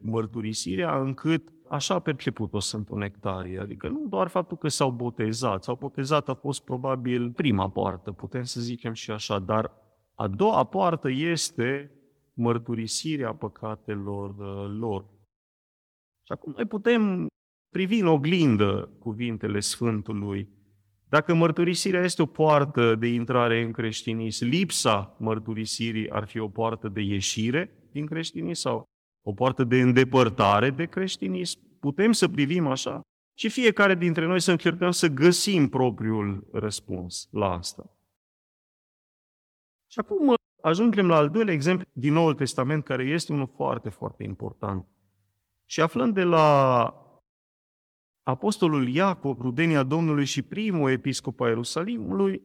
mărturisirea 0.01 0.99
încât 0.99 1.51
așa 1.69 1.93
a 1.93 1.99
perceput-o 1.99 2.59
Sfântul 2.59 2.97
Nectarie. 2.97 3.59
Adică 3.59 3.87
nu 3.87 4.05
doar 4.09 4.27
faptul 4.27 4.57
că 4.57 4.67
s-au 4.67 4.91
botezat. 4.91 5.63
S-au 5.63 5.75
botezat 5.75 6.29
a 6.29 6.33
fost 6.33 6.63
probabil 6.63 7.31
prima 7.31 7.69
poartă, 7.69 8.11
putem 8.11 8.43
să 8.43 8.61
zicem 8.61 8.93
și 8.93 9.11
așa, 9.11 9.39
dar 9.39 9.71
a 10.15 10.27
doua 10.27 10.63
poartă 10.63 11.09
este 11.09 11.91
mărturisirea 12.33 13.33
păcatelor 13.33 14.29
uh, 14.29 14.77
lor. 14.79 15.05
Și 16.23 16.31
acum 16.31 16.53
noi 16.55 16.65
putem 16.65 17.27
privi 17.69 17.99
în 17.99 18.07
oglindă 18.07 18.89
cuvintele 18.99 19.59
Sfântului. 19.59 20.49
Dacă 21.09 21.33
mărturisirea 21.33 22.03
este 22.03 22.21
o 22.21 22.25
poartă 22.25 22.95
de 22.95 23.07
intrare 23.07 23.61
în 23.61 23.71
creștinism, 23.71 24.45
lipsa 24.45 25.15
mărturisirii 25.19 26.09
ar 26.09 26.27
fi 26.27 26.39
o 26.39 26.47
poartă 26.47 26.87
de 26.87 27.01
ieșire 27.01 27.87
din 27.91 28.05
creștinism 28.05 28.61
sau 28.61 28.83
o 29.25 29.33
poartă 29.33 29.63
de 29.63 29.81
îndepărtare 29.81 30.69
de 30.69 30.85
creștinism. 30.85 31.59
Putem 31.79 32.11
să 32.11 32.27
privim 32.27 32.67
așa 32.67 33.01
și 33.37 33.49
fiecare 33.49 33.95
dintre 33.95 34.25
noi 34.25 34.41
să 34.41 34.51
încercăm 34.51 34.91
să 34.91 35.07
găsim 35.07 35.69
propriul 35.69 36.47
răspuns 36.51 37.27
la 37.31 37.51
asta. 37.53 37.97
Și 39.93 39.99
acum 39.99 40.33
ajungem 40.61 41.07
la 41.07 41.15
al 41.15 41.29
doilea 41.29 41.53
exemplu 41.53 41.87
din 41.91 42.13
Noul 42.13 42.33
Testament, 42.33 42.83
care 42.83 43.03
este 43.03 43.33
unul 43.33 43.51
foarte, 43.55 43.89
foarte 43.89 44.23
important. 44.23 44.85
Și 45.65 45.81
aflăm 45.81 46.11
de 46.11 46.23
la 46.23 46.87
Apostolul 48.23 48.87
Iacob, 48.87 49.41
rudenia 49.41 49.83
Domnului 49.83 50.25
și 50.25 50.41
primul 50.41 50.91
episcop 50.91 51.39
a 51.41 51.47
Ierusalimului, 51.47 52.41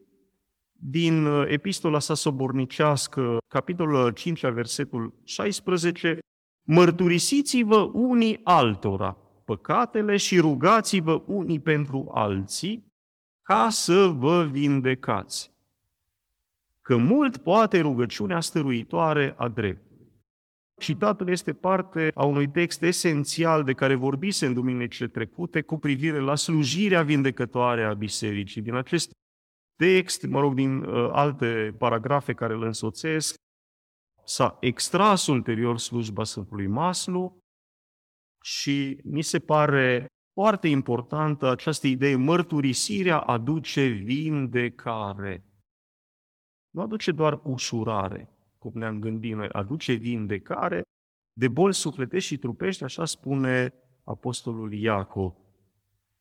din 0.71 1.25
uh, 1.25 1.47
epistola 1.47 1.99
sa 1.99 2.13
sobornicească, 2.13 3.37
capitolul 3.47 4.11
5, 4.11 4.45
versetul 4.45 5.19
16, 5.23 6.19
Mărturisiți-vă 6.67 7.89
unii 7.93 8.39
altora 8.43 9.17
păcatele 9.45 10.17
și 10.17 10.39
rugați-vă 10.39 11.23
unii 11.25 11.59
pentru 11.59 12.09
alții 12.13 12.85
ca 13.41 13.69
să 13.69 14.07
vă 14.07 14.45
vindecați 14.51 15.57
că 16.89 16.97
mult 16.97 17.37
poate 17.37 17.79
rugăciunea 17.79 18.39
stăruitoare 18.39 19.33
a 19.37 19.47
dreptului. 19.47 20.07
Citatul 20.79 21.29
este 21.29 21.53
parte 21.53 22.11
a 22.15 22.25
unui 22.25 22.49
text 22.49 22.81
esențial 22.81 23.63
de 23.63 23.73
care 23.73 23.95
vorbise 23.95 24.45
în 24.45 24.53
duminicile 24.53 25.07
trecute 25.07 25.61
cu 25.61 25.77
privire 25.77 26.19
la 26.19 26.35
slujirea 26.35 27.03
vindecătoare 27.03 27.83
a 27.83 27.93
bisericii. 27.93 28.61
Din 28.61 28.73
acest 28.73 29.11
text, 29.75 30.27
mă 30.27 30.39
rog, 30.39 30.53
din 30.53 30.83
uh, 30.83 31.09
alte 31.11 31.75
paragrafe 31.77 32.33
care 32.33 32.53
îl 32.53 32.63
însoțesc, 32.63 33.35
s-a 34.25 34.57
extras 34.59 35.27
ulterior 35.27 35.77
slujba 35.77 36.23
Sfântului 36.23 36.67
Maslu 36.67 37.37
și 38.43 38.99
mi 39.03 39.21
se 39.21 39.39
pare 39.39 40.07
foarte 40.33 40.67
importantă 40.67 41.49
această 41.49 41.87
idee, 41.87 42.15
mărturisirea 42.15 43.19
aduce 43.19 43.87
vindecare. 43.87 45.43
Nu 46.69 46.81
aduce 46.81 47.11
doar 47.11 47.39
ușurare, 47.43 48.29
cum 48.57 48.71
ne-am 48.75 48.99
gândit 48.99 49.35
noi, 49.35 49.49
aduce 49.51 49.93
vindecare 49.93 50.81
de 51.33 51.47
boli 51.47 51.73
sufletești 51.73 52.33
și 52.33 52.37
trupești, 52.37 52.83
așa 52.83 53.05
spune 53.05 53.73
Apostolul 54.03 54.73
Iacov. 54.73 55.33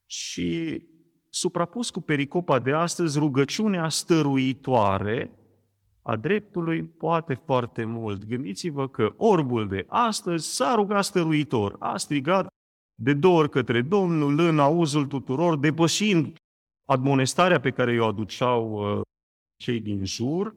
Și 0.07 0.83
suprapus 1.31 1.91
cu 1.91 2.01
pericopa 2.01 2.59
de 2.59 2.73
astăzi, 2.73 3.19
rugăciunea 3.19 3.89
stăruitoare 3.89 5.33
a 6.03 6.17
dreptului 6.17 6.85
poate 6.85 7.35
foarte 7.35 7.85
mult. 7.85 8.25
Gândiți-vă 8.25 8.89
că 8.89 9.15
orbul 9.17 9.69
de 9.69 9.87
astăzi 9.89 10.55
s-a 10.55 10.75
rugat 10.75 11.05
stăruitor, 11.05 11.77
a 11.79 11.97
strigat 11.97 12.47
de 12.95 13.15
două 13.15 13.39
ori 13.39 13.51
către 13.51 13.83
Domnul 13.83 14.39
în 14.39 14.59
auzul 14.59 15.07
tuturor, 15.07 15.59
depășind 15.59 16.37
admonestarea 16.85 17.61
pe 17.61 17.71
care 17.71 18.01
o 18.01 18.07
aduceau 18.07 18.73
uh, 18.73 19.01
cei 19.59 19.81
din 19.81 20.05
jur 20.05 20.57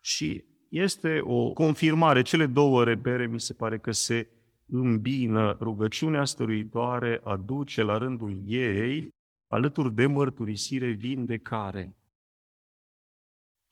și 0.00 0.44
este 0.68 1.20
o 1.20 1.52
confirmare. 1.52 2.22
Cele 2.22 2.46
două 2.46 2.84
repere 2.84 3.26
mi 3.26 3.40
se 3.40 3.54
pare 3.54 3.78
că 3.78 3.92
se 3.92 4.28
îmbină. 4.66 5.56
Rugăciunea 5.60 6.24
stăruitoare 6.24 7.20
aduce 7.24 7.82
la 7.82 7.98
rândul 7.98 8.42
ei, 8.46 9.08
alături 9.46 9.94
de 9.94 10.06
mărturisire, 10.06 10.90
vindecare. 10.90 11.96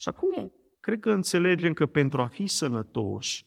Și 0.01 0.09
acum, 0.09 0.53
cred 0.81 1.01
că 1.01 1.11
înțelegem 1.11 1.73
că 1.73 1.87
pentru 1.87 2.21
a 2.21 2.27
fi 2.27 2.47
sănătoși, 2.47 3.47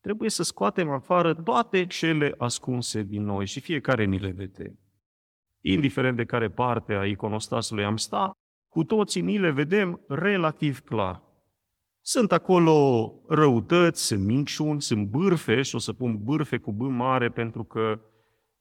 trebuie 0.00 0.30
să 0.30 0.42
scoatem 0.42 0.88
afară 0.90 1.34
toate 1.34 1.86
cele 1.86 2.34
ascunse 2.38 3.02
din 3.02 3.22
noi 3.22 3.46
și 3.46 3.60
fiecare 3.60 4.04
ni 4.04 4.18
le 4.18 4.30
vede. 4.30 4.78
Indiferent 5.60 6.16
de 6.16 6.24
care 6.24 6.50
parte 6.50 6.94
a 6.94 7.06
iconostasului 7.06 7.84
am 7.84 7.96
sta, 7.96 8.32
cu 8.76 8.84
toții 8.84 9.20
ni 9.20 9.38
le 9.38 9.50
vedem 9.50 10.00
relativ 10.08 10.80
clar. 10.80 11.22
Sunt 12.00 12.32
acolo 12.32 13.12
răutăți, 13.28 14.06
sunt 14.06 14.24
minciuni, 14.24 14.82
sunt 14.82 15.06
bârfe 15.06 15.62
și 15.62 15.74
o 15.74 15.78
să 15.78 15.92
pun 15.92 16.18
bârfe 16.22 16.56
cu 16.56 16.72
B 16.72 16.80
mare 16.80 17.30
pentru 17.30 17.64
că 17.64 18.00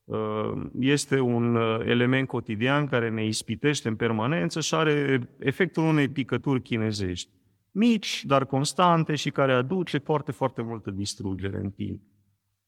uh, 0.03 0.67
este 0.79 1.19
un 1.19 1.55
uh, 1.55 1.79
element 1.86 2.27
cotidian 2.27 2.88
care 2.88 3.10
ne 3.10 3.25
ispitește 3.25 3.88
în 3.88 3.95
permanență 3.95 4.62
și 4.62 4.75
are 4.75 5.29
efectul 5.39 5.84
unei 5.84 6.10
picături 6.10 6.62
chinezești. 6.62 7.31
Mici, 7.72 8.25
dar 8.25 8.45
constante 8.45 9.15
și 9.15 9.29
care 9.29 9.53
aduce 9.53 9.98
foarte, 9.98 10.31
foarte 10.31 10.62
multă 10.62 10.91
distrugere 10.91 11.57
în 11.57 11.69
timp. 11.69 12.01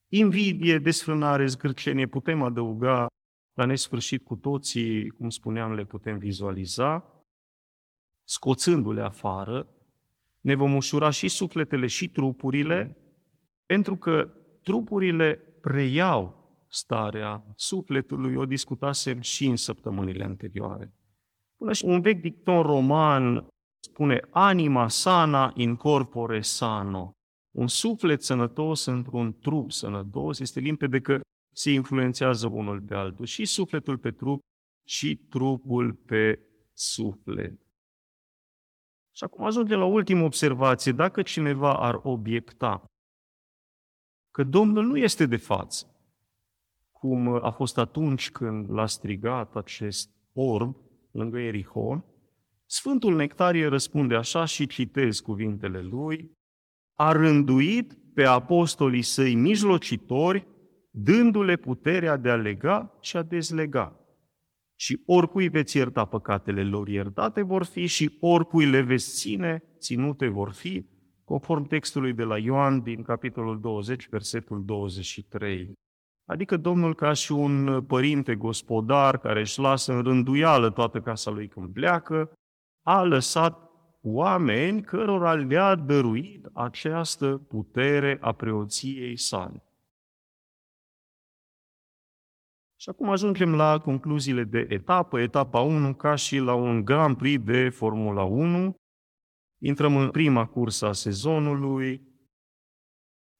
Invidie, 0.08 0.78
desfrânare, 0.78 1.46
zgârcenie, 1.46 2.06
putem 2.06 2.42
adăuga 2.42 3.06
la 3.54 3.64
nesfârșit 3.64 4.24
cu 4.24 4.34
toții, 4.34 5.08
cum 5.08 5.28
spuneam, 5.28 5.72
le 5.72 5.84
putem 5.84 6.18
vizualiza, 6.18 7.12
scoțându-le 8.28 9.00
afară, 9.00 9.68
ne 10.40 10.54
vom 10.54 10.74
ușura 10.74 11.10
și 11.10 11.28
sufletele 11.28 11.86
și 11.86 12.08
trupurile, 12.08 12.96
pentru 13.66 13.96
că 13.96 14.30
trupurile 14.62 15.34
preiau 15.60 16.36
starea 16.68 17.44
sufletului, 17.56 18.34
o 18.34 18.46
discutasem 18.46 19.20
și 19.20 19.46
în 19.46 19.56
săptămânile 19.56 20.24
anterioare. 20.24 20.92
Până 21.56 21.72
și 21.72 21.84
un 21.84 22.00
vechi 22.00 22.20
dicton 22.20 22.62
roman 22.62 23.46
spune 23.78 24.20
anima 24.30 24.88
sana 24.88 25.52
in 25.54 25.76
corpore 25.76 26.40
sano. 26.40 27.12
Un 27.50 27.66
suflet 27.66 28.22
sănătos 28.22 28.84
într-un 28.84 29.38
trup 29.38 29.72
sănătos 29.72 30.38
este 30.38 30.60
limpede 30.60 31.00
că 31.00 31.20
se 31.54 31.70
influențează 31.70 32.46
unul 32.46 32.80
pe 32.80 32.94
altul, 32.94 33.24
și 33.24 33.44
sufletul 33.44 33.98
pe 33.98 34.10
trup, 34.10 34.40
și 34.86 35.16
trupul 35.16 35.92
pe 35.92 36.40
suflet. 36.72 37.67
Și 39.18 39.24
acum 39.24 39.44
ajungem 39.44 39.78
la 39.78 39.84
ultimă 39.84 40.24
observație. 40.24 40.92
Dacă 40.92 41.22
cineva 41.22 41.74
ar 41.78 42.00
obiecta 42.02 42.84
că 44.30 44.42
Domnul 44.42 44.84
nu 44.84 44.96
este 44.96 45.26
de 45.26 45.36
față, 45.36 45.86
cum 46.90 47.28
a 47.28 47.50
fost 47.50 47.78
atunci 47.78 48.30
când 48.30 48.70
l-a 48.70 48.86
strigat 48.86 49.56
acest 49.56 50.10
orb 50.32 50.76
lângă 51.10 51.38
Erihon, 51.38 52.04
Sfântul 52.66 53.16
Nectarie 53.16 53.66
răspunde 53.66 54.14
așa 54.14 54.44
și 54.44 54.66
citez 54.66 55.20
cuvintele 55.20 55.82
lui, 55.82 56.32
a 56.94 57.12
rânduit 57.12 57.98
pe 58.14 58.24
apostolii 58.24 59.02
săi 59.02 59.34
mijlocitori, 59.34 60.46
dându-le 60.90 61.56
puterea 61.56 62.16
de 62.16 62.30
a 62.30 62.36
lega 62.36 62.98
și 63.00 63.16
a 63.16 63.22
dezlega 63.22 63.97
și 64.80 65.02
oricui 65.06 65.48
veți 65.48 65.76
ierta 65.76 66.04
păcatele 66.04 66.64
lor 66.64 66.88
iertate 66.88 67.42
vor 67.42 67.64
fi 67.64 67.86
și 67.86 68.16
oricui 68.20 68.66
le 68.66 68.80
veți 68.80 69.16
ține, 69.16 69.62
ținute 69.78 70.28
vor 70.28 70.52
fi, 70.52 70.86
conform 71.24 71.66
textului 71.66 72.12
de 72.12 72.22
la 72.22 72.38
Ioan 72.38 72.82
din 72.82 73.02
capitolul 73.02 73.60
20, 73.60 74.08
versetul 74.08 74.64
23. 74.64 75.72
Adică 76.24 76.56
Domnul 76.56 76.94
ca 76.94 77.12
și 77.12 77.32
un 77.32 77.84
părinte 77.86 78.34
gospodar 78.34 79.18
care 79.18 79.40
își 79.40 79.60
lasă 79.60 79.92
în 79.92 80.02
rânduială 80.02 80.70
toată 80.70 81.00
casa 81.00 81.30
lui 81.30 81.48
când 81.48 81.72
pleacă, 81.72 82.32
a 82.86 83.02
lăsat 83.02 83.70
oameni 84.02 84.82
cărora 84.82 85.34
le-a 85.34 85.74
dăruit 85.74 86.48
această 86.52 87.26
putere 87.48 88.18
a 88.20 88.32
preoției 88.32 89.16
sale. 89.18 89.67
Și 92.88 92.94
acum 92.94 93.10
ajungem 93.10 93.54
la 93.54 93.78
concluziile 93.78 94.44
de 94.44 94.66
etapă, 94.68 95.20
etapa 95.20 95.60
1, 95.60 95.94
ca 95.94 96.14
și 96.14 96.36
la 96.38 96.54
un 96.54 96.84
Grand 96.84 97.16
Prix 97.16 97.44
de 97.44 97.68
Formula 97.68 98.22
1. 98.22 98.74
Intrăm 99.62 99.96
în 99.96 100.10
prima 100.10 100.46
cursă 100.46 100.86
a 100.86 100.92
sezonului. 100.92 102.02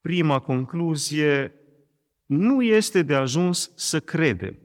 Prima 0.01 0.39
concluzie, 0.39 1.53
nu 2.25 2.61
este 2.61 3.01
de 3.01 3.15
ajuns 3.15 3.71
să 3.75 3.99
credem. 3.99 4.57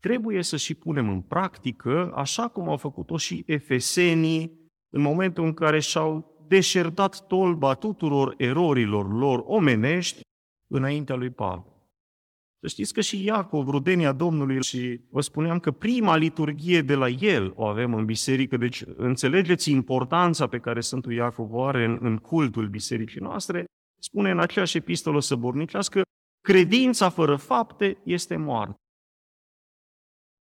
Trebuie 0.00 0.42
să 0.42 0.56
și 0.56 0.74
punem 0.74 1.08
în 1.08 1.20
practică, 1.20 2.12
așa 2.14 2.48
cum 2.48 2.68
au 2.68 2.76
făcut-o 2.76 3.16
și 3.16 3.42
efesenii 3.46 4.70
în 4.88 5.00
momentul 5.00 5.44
în 5.44 5.54
care 5.54 5.80
și-au 5.80 6.44
deșertat 6.48 7.26
tolba 7.26 7.74
tuturor 7.74 8.34
erorilor 8.36 9.12
lor 9.18 9.42
omenești 9.46 10.20
înaintea 10.70 11.14
lui 11.14 11.30
Pavel. 11.30 11.77
Să 12.60 12.66
știți 12.66 12.92
că 12.92 13.00
și 13.00 13.24
Iacov, 13.24 13.68
rudenia 13.68 14.12
Domnului, 14.12 14.62
și 14.62 15.00
vă 15.10 15.20
spuneam 15.20 15.58
că 15.58 15.70
prima 15.70 16.16
liturghie 16.16 16.82
de 16.82 16.94
la 16.94 17.08
el 17.08 17.52
o 17.54 17.64
avem 17.64 17.94
în 17.94 18.04
biserică, 18.04 18.56
deci 18.56 18.84
înțelegeți 18.96 19.70
importanța 19.70 20.46
pe 20.46 20.58
care 20.58 20.80
Sfântul 20.80 21.12
Iacov 21.12 21.52
o 21.52 21.64
are 21.64 21.84
în, 21.84 21.98
în 22.00 22.16
cultul 22.16 22.68
bisericii 22.68 23.20
noastre, 23.20 23.64
spune 23.98 24.30
în 24.30 24.38
aceeași 24.38 24.76
epistolă 24.76 25.20
săbornicească, 25.20 26.02
credința 26.40 27.08
fără 27.08 27.36
fapte 27.36 28.00
este 28.04 28.36
moarte. 28.36 28.76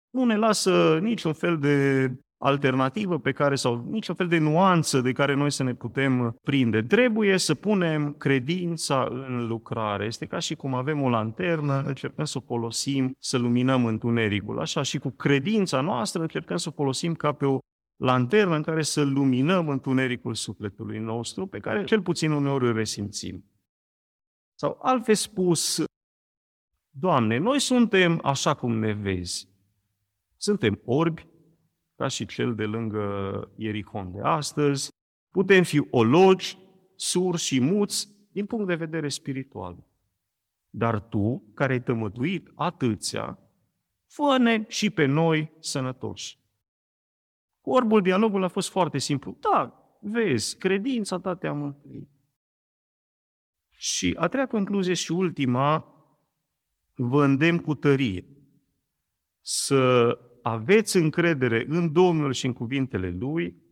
Nu 0.09 0.25
ne 0.25 0.35
lasă 0.35 0.99
niciun 0.99 1.33
fel 1.33 1.59
de 1.59 2.07
alternativă 2.45 3.19
pe 3.19 3.31
care, 3.31 3.55
sau 3.55 3.87
niciun 3.89 4.15
fel 4.15 4.27
de 4.27 4.37
nuanță 4.37 5.01
de 5.01 5.11
care 5.11 5.33
noi 5.33 5.51
să 5.51 5.63
ne 5.63 5.73
putem 5.73 6.37
prinde. 6.43 6.81
Trebuie 6.81 7.37
să 7.37 7.55
punem 7.55 8.13
credința 8.13 9.07
în 9.11 9.47
lucrare. 9.47 10.05
Este 10.05 10.25
ca 10.25 10.39
și 10.39 10.55
cum 10.55 10.73
avem 10.73 11.01
o 11.01 11.09
lanternă, 11.09 11.83
încercăm 11.85 12.25
să 12.25 12.37
o 12.37 12.45
folosim 12.45 13.15
să 13.19 13.37
luminăm 13.37 13.85
întunericul. 13.85 14.59
Așa 14.59 14.81
și 14.81 14.97
cu 14.97 15.09
credința 15.09 15.81
noastră 15.81 16.21
încercăm 16.21 16.57
să 16.57 16.69
o 16.69 16.75
folosim 16.75 17.13
ca 17.13 17.31
pe 17.31 17.45
o 17.45 17.59
lanternă 17.95 18.55
în 18.55 18.61
care 18.61 18.81
să 18.81 19.03
luminăm 19.03 19.69
întunericul 19.69 20.33
sufletului 20.33 20.99
nostru, 20.99 21.47
pe 21.47 21.59
care 21.59 21.83
cel 21.83 22.01
puțin 22.01 22.31
uneori 22.31 22.65
îl 22.65 22.73
resimțim. 22.73 23.45
Sau 24.53 24.79
altfel 24.81 25.15
spus, 25.15 25.83
Doamne, 26.89 27.37
noi 27.37 27.59
suntem 27.59 28.19
așa 28.23 28.53
cum 28.53 28.79
ne 28.79 28.93
vezi. 28.93 29.49
Suntem 30.37 30.81
orbi, 30.85 31.27
ca 31.95 32.07
și 32.07 32.25
cel 32.25 32.55
de 32.55 32.65
lângă 32.65 33.03
Ierihon 33.55 34.11
de 34.11 34.19
astăzi, 34.23 34.89
putem 35.31 35.63
fi 35.63 35.87
ologi, 35.89 36.57
suri 36.95 37.37
și 37.37 37.59
muți 37.59 38.09
din 38.31 38.45
punct 38.45 38.67
de 38.67 38.75
vedere 38.75 39.09
spiritual. 39.09 39.83
Dar 40.69 40.99
tu, 40.99 41.51
care 41.53 41.73
ai 41.73 41.83
tămăduit 41.83 42.51
atâția, 42.55 43.39
fă 44.07 44.63
și 44.67 44.89
pe 44.89 45.05
noi 45.05 45.51
sănătoși. 45.59 46.39
Cu 47.61 47.71
orbul 47.71 48.01
dialogul 48.01 48.43
a 48.43 48.47
fost 48.47 48.69
foarte 48.69 48.97
simplu. 48.97 49.37
Da, 49.39 49.85
vezi, 49.99 50.57
credința 50.57 51.19
ta 51.19 51.35
te-a 51.35 51.53
mântuit. 51.53 52.09
Și 53.69 54.15
a 54.19 54.27
treia 54.27 54.47
concluzie 54.47 54.93
și 54.93 55.11
ultima, 55.11 55.95
vă 56.93 57.23
îndemn 57.23 57.59
cu 57.59 57.75
tărie 57.75 58.25
să 59.41 60.19
aveți 60.47 60.97
încredere 60.97 61.65
în 61.67 61.91
Domnul 61.91 62.33
și 62.33 62.45
în 62.45 62.53
cuvintele 62.53 63.09
Lui 63.09 63.63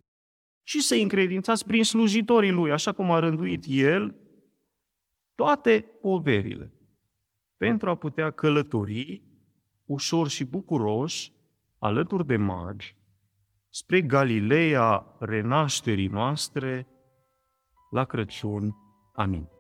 și 0.64 0.82
să 0.82 0.96
încredințați 0.96 1.66
prin 1.66 1.84
slujitorii 1.84 2.52
Lui, 2.52 2.72
așa 2.72 2.92
cum 2.92 3.12
a 3.12 3.20
rânduit 3.20 3.64
El, 3.68 4.16
toate 5.36 5.86
poverile, 6.02 6.74
pentru 7.58 7.90
a 7.90 7.96
putea 7.96 8.32
călători 8.32 9.24
ușor 9.86 10.28
și 10.28 10.46
bucuroși, 10.46 11.34
alături 11.80 12.26
de 12.26 12.38
magi, 12.38 12.96
spre 13.70 14.02
Galileea 14.02 15.16
renașterii 15.20 16.08
noastre 16.08 16.88
la 17.92 18.06
Crăciun. 18.06 18.76
Amin. 19.14 19.53